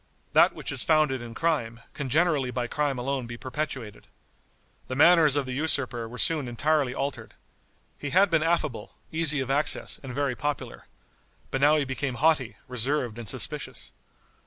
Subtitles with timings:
[0.33, 4.07] That which is founded in crime, can generally by crime alone be perpetuated.
[4.87, 7.35] The manners of the usurper were soon entirely altered.
[7.99, 10.87] He had been affable, easy of access, and very popular.
[11.51, 13.91] But now he became haughty, reserved and suspicious.